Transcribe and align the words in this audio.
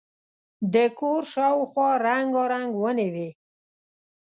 د 0.73 0.75
کور 0.99 1.21
شاوخوا 1.33 1.89
رنګارنګ 2.05 2.71
ونې 2.83 3.07
وې. 3.13 3.29